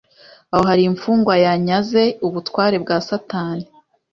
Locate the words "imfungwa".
0.89-1.33